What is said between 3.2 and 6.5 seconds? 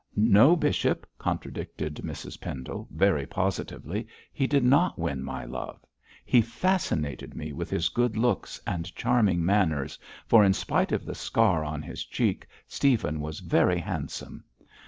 positively, 'he did not win my love; he